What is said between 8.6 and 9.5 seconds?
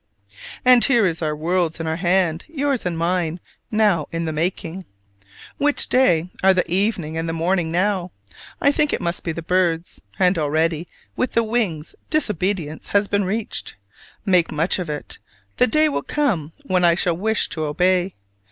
think it must be the